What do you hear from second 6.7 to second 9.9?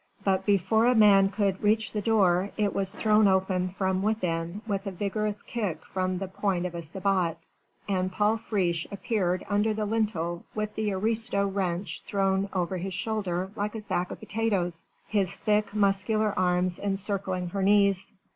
a sabot, and Paul Friche appeared under the